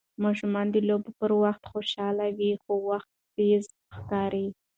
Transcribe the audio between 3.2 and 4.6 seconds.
تېز ښکاري.